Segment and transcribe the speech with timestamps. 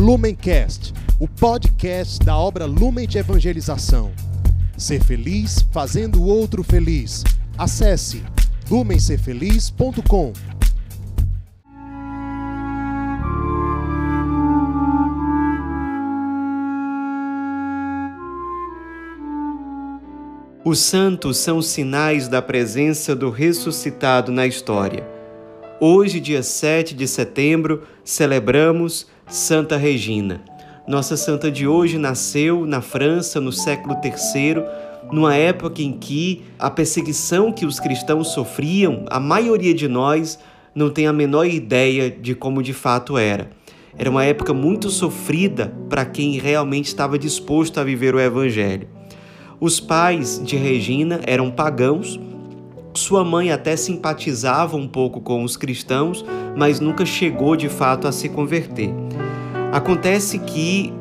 [0.00, 4.10] Lumencast, o podcast da obra Lumen de Evangelização.
[4.74, 7.22] Ser feliz fazendo o outro feliz.
[7.58, 8.22] Acesse
[8.70, 10.32] lumencerfeliz.com.
[20.64, 25.06] Os santos são sinais da presença do ressuscitado na história.
[25.78, 30.40] Hoje, dia 7 de setembro, celebramos Santa Regina.
[30.88, 34.64] Nossa santa de hoje nasceu na França no século III,
[35.12, 40.36] numa época em que a perseguição que os cristãos sofriam, a maioria de nós
[40.74, 43.50] não tem a menor ideia de como de fato era.
[43.96, 48.88] Era uma época muito sofrida para quem realmente estava disposto a viver o Evangelho.
[49.60, 52.18] Os pais de Regina eram pagãos.
[52.94, 56.24] Sua mãe até simpatizava um pouco com os cristãos,
[56.56, 58.92] mas nunca chegou de fato a se converter.
[59.72, 60.92] Acontece que,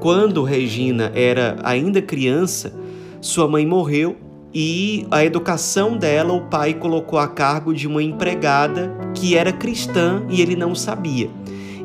[0.00, 2.72] quando Regina era ainda criança,
[3.20, 4.16] sua mãe morreu
[4.52, 10.24] e a educação dela o pai colocou a cargo de uma empregada que era cristã
[10.28, 11.30] e ele não sabia.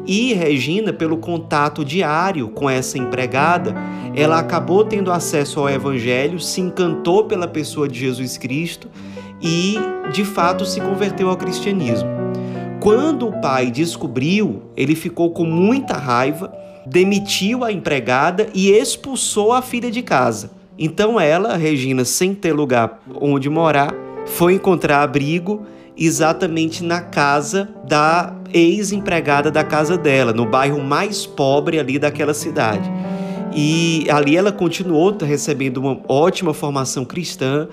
[0.05, 3.75] E Regina, pelo contato diário com essa empregada,
[4.15, 8.89] ela acabou tendo acesso ao Evangelho, se encantou pela pessoa de Jesus Cristo
[9.39, 9.75] e,
[10.11, 12.09] de fato, se converteu ao cristianismo.
[12.81, 16.51] Quando o pai descobriu, ele ficou com muita raiva,
[16.83, 20.49] demitiu a empregada e expulsou a filha de casa.
[20.79, 23.93] Então ela, Regina, sem ter lugar onde morar,
[24.25, 25.63] foi encontrar abrigo
[25.95, 32.91] exatamente na casa da ex-empregada da casa dela, no bairro mais pobre ali daquela cidade.
[33.53, 37.67] E ali ela continuou recebendo uma ótima formação cristã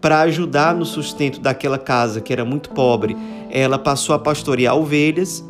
[0.00, 3.16] para ajudar no sustento daquela casa que era muito pobre.
[3.50, 5.44] Ela passou a pastorear ovelhas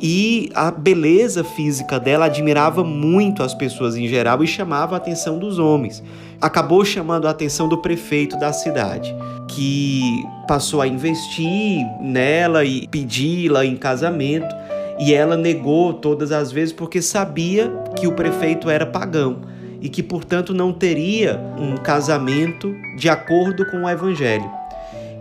[0.00, 5.38] e a beleza física dela admirava muito as pessoas em geral e chamava a atenção
[5.38, 6.02] dos homens.
[6.40, 9.14] Acabou chamando a atenção do prefeito da cidade,
[9.46, 14.54] que passou a investir nela e pedi-la em casamento,
[14.98, 19.40] e ela negou todas as vezes porque sabia que o prefeito era pagão
[19.80, 24.50] e que, portanto, não teria um casamento de acordo com o evangelho.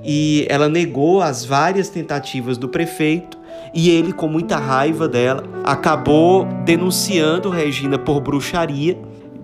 [0.03, 3.37] E ela negou as várias tentativas do prefeito
[3.73, 8.97] e ele, com muita raiva dela, acabou denunciando Regina por bruxaria,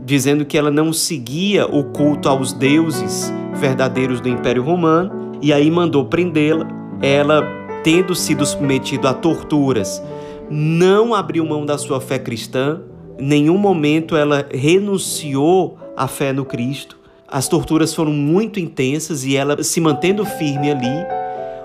[0.03, 5.69] dizendo que ela não seguia o culto aos deuses verdadeiros do Império Romano, e aí
[5.69, 6.67] mandou prendê-la.
[7.01, 7.43] Ela,
[7.83, 10.01] tendo sido submetida a torturas,
[10.49, 12.81] não abriu mão da sua fé cristã,
[13.19, 16.97] nenhum momento ela renunciou à fé no Cristo.
[17.27, 21.05] As torturas foram muito intensas e ela se mantendo firme ali,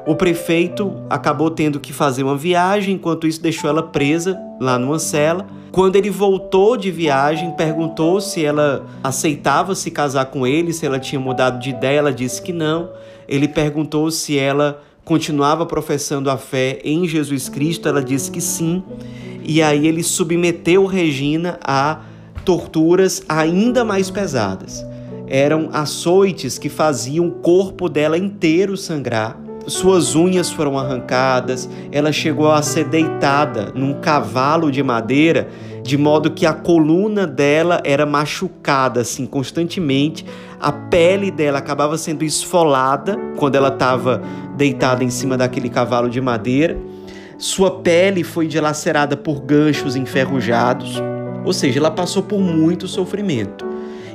[0.07, 4.99] o prefeito acabou tendo que fazer uma viagem, enquanto isso deixou ela presa lá numa
[4.99, 5.47] cela.
[5.71, 10.99] Quando ele voltou de viagem, perguntou se ela aceitava se casar com ele, se ela
[10.99, 12.91] tinha mudado de ideia, ela disse que não.
[13.29, 18.81] Ele perguntou se ela continuava professando a fé em Jesus Cristo, ela disse que sim.
[19.43, 22.03] E aí ele submeteu Regina a
[22.45, 24.87] torturas ainda mais pesadas.
[25.27, 32.51] Eram açoites que faziam o corpo dela inteiro sangrar suas unhas foram arrancadas, ela chegou
[32.51, 35.49] a ser deitada num cavalo de madeira,
[35.91, 40.25] de modo que a coluna dela era machucada assim constantemente,
[40.61, 44.23] a pele dela acabava sendo esfolada quando ela estava
[44.57, 46.79] deitada em cima daquele cavalo de madeira.
[47.39, 51.03] Sua pele foi dilacerada por ganchos enferrujados,
[51.45, 53.67] ou seja, ela passou por muito sofrimento.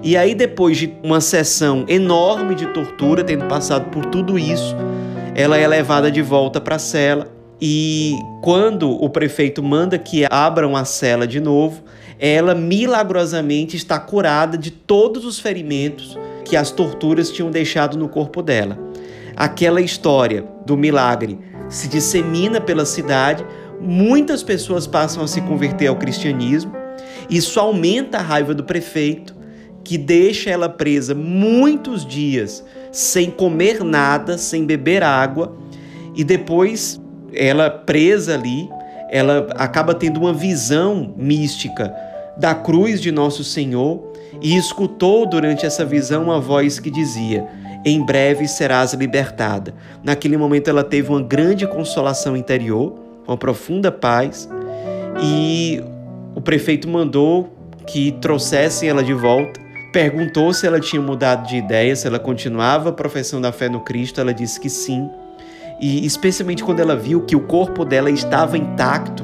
[0.02, 4.74] E aí, depois de uma sessão enorme de tortura, tendo passado por tudo isso,
[5.36, 10.76] ela é levada de volta para a cela e quando o prefeito manda que abram
[10.76, 11.84] a cela de novo,
[12.20, 18.42] ela milagrosamente está curada de todos os ferimentos que as torturas tinham deixado no corpo
[18.42, 18.78] dela.
[19.36, 21.40] Aquela história do milagre
[21.70, 23.46] se dissemina pela cidade,
[23.82, 26.74] muitas pessoas passam a se converter ao cristianismo.
[27.30, 29.36] Isso aumenta a raiva do prefeito,
[29.84, 35.56] que deixa ela presa muitos dias sem comer nada, sem beber água,
[36.16, 37.00] e depois
[37.36, 38.70] ela presa ali,
[39.10, 41.94] ela acaba tendo uma visão mística
[42.38, 44.12] da cruz de nosso Senhor
[44.42, 47.48] e escutou durante essa visão uma voz que dizia:
[47.86, 49.74] Em breve serás libertada.
[50.04, 52.96] Naquele momento ela teve uma grande consolação interior,
[53.28, 54.50] uma profunda paz,
[55.22, 55.82] e
[56.36, 57.50] o prefeito mandou
[57.88, 59.66] que trouxessem ela de volta
[59.96, 62.92] perguntou se ela tinha mudado de ideia, se ela continuava
[63.48, 64.20] a fé no Cristo.
[64.20, 65.10] Ela disse que sim.
[65.80, 69.24] E especialmente quando ela viu que o corpo dela estava intacto,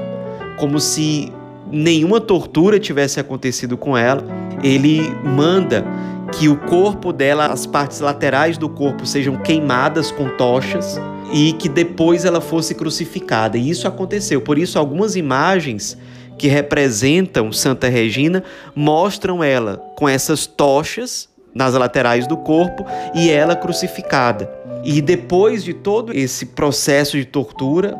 [0.58, 1.32] como se
[1.72, 4.24] nenhuma tortura tivesse acontecido com ela,
[4.62, 5.86] ele manda
[6.32, 11.00] que o corpo dela, as partes laterais do corpo sejam queimadas com tochas
[11.34, 13.58] e que depois ela fosse crucificada.
[13.58, 14.42] E isso aconteceu.
[14.42, 15.98] Por isso, algumas imagens
[16.38, 18.44] que representam Santa Regina
[18.76, 24.50] mostram ela com essas tochas nas laterais do corpo e ela crucificada.
[24.84, 27.98] E depois de todo esse processo de tortura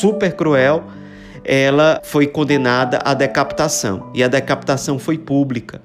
[0.00, 0.84] super cruel,
[1.44, 4.10] ela foi condenada à decapitação.
[4.14, 5.80] E a decapitação foi pública.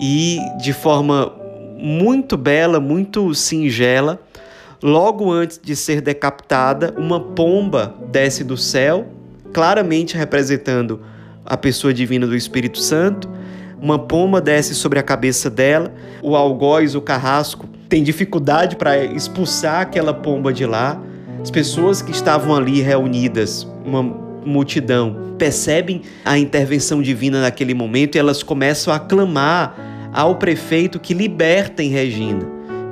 [0.00, 1.32] E de forma
[1.78, 4.20] muito bela, muito singela,
[4.82, 9.06] logo antes de ser decapitada, uma pomba desce do céu,
[9.52, 11.00] claramente representando
[11.44, 13.30] a pessoa divina do Espírito Santo.
[13.84, 15.92] Uma pomba desce sobre a cabeça dela,
[16.22, 20.98] o algoz, o carrasco, tem dificuldade para expulsar aquela pomba de lá.
[21.42, 28.18] As pessoas que estavam ali reunidas, uma multidão percebem a intervenção divina naquele momento e
[28.18, 29.76] elas começam a clamar
[30.14, 32.46] ao prefeito que libertem Regina,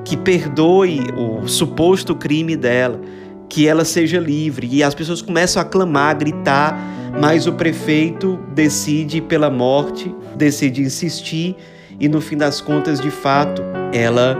[0.05, 3.01] que perdoe o suposto crime dela,
[3.49, 4.69] que ela seja livre.
[4.71, 6.79] E as pessoas começam a clamar, a gritar,
[7.19, 11.57] mas o prefeito decide pela morte, decide insistir
[11.99, 13.63] e no fim das contas, de fato,
[13.93, 14.37] ela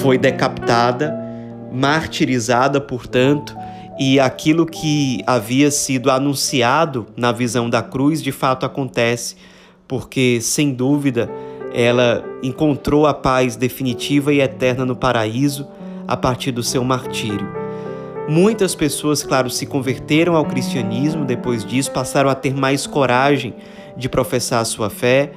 [0.00, 1.14] foi decapitada,
[1.72, 3.56] martirizada, portanto,
[3.98, 9.36] e aquilo que havia sido anunciado na visão da cruz de fato acontece,
[9.86, 11.30] porque sem dúvida
[11.74, 15.68] ela encontrou a paz definitiva e eterna no paraíso
[16.08, 17.46] a partir do seu martírio.
[18.28, 23.54] Muitas pessoas, claro, se converteram ao cristianismo depois disso, passaram a ter mais coragem
[24.00, 25.32] de professar a sua fé.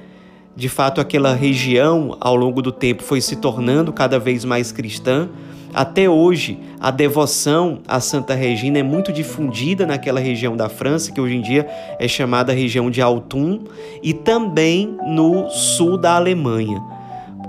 [0.56, 5.30] De fato, aquela região, ao longo do tempo, foi se tornando cada vez mais cristã
[5.74, 11.20] até hoje, a devoção a Santa Regina é muito difundida naquela região da França, que
[11.20, 11.68] hoje em dia
[12.00, 13.64] é chamada região de Autun,
[14.04, 16.80] e também no sul da Alemanha.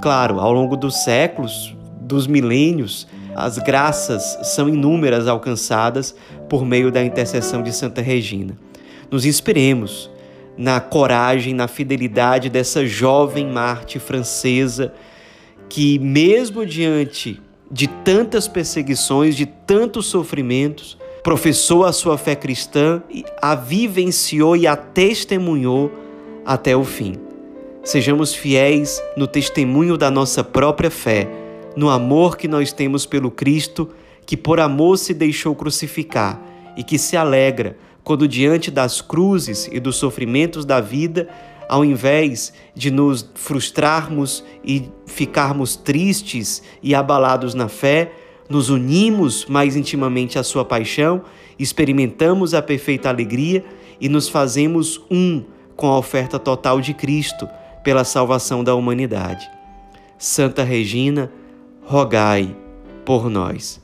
[0.00, 3.06] Claro, ao longo dos séculos, dos milênios,
[3.36, 6.14] as graças são inúmeras alcançadas
[6.48, 8.56] por meio da intercessão de Santa Regina.
[9.10, 10.10] Nos inspiremos
[10.56, 14.92] na coragem, na fidelidade dessa jovem Marte francesa
[15.68, 17.40] que, mesmo diante
[17.70, 23.02] de tantas perseguições, de tantos sofrimentos, professou a sua fé cristã,
[23.40, 25.90] a vivenciou e a testemunhou
[26.44, 27.14] até o fim.
[27.82, 31.28] Sejamos fiéis no testemunho da nossa própria fé,
[31.74, 33.90] no amor que nós temos pelo Cristo,
[34.24, 36.40] que por amor se deixou crucificar
[36.76, 41.26] e que se alegra quando, diante das cruzes e dos sofrimentos da vida,
[41.68, 48.12] ao invés de nos frustrarmos e ficarmos tristes e abalados na fé,
[48.48, 51.22] nos unimos mais intimamente à Sua paixão,
[51.58, 53.64] experimentamos a perfeita alegria
[53.98, 55.42] e nos fazemos um
[55.74, 57.48] com a oferta total de Cristo
[57.82, 59.48] pela salvação da humanidade.
[60.18, 61.30] Santa Regina,
[61.82, 62.54] rogai
[63.04, 63.83] por nós.